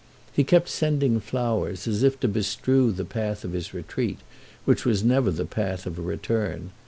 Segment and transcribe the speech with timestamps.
[0.33, 4.17] He kept sending flowers, as if to bestrew the path of his retreat,
[4.65, 6.71] which was never the path of a return.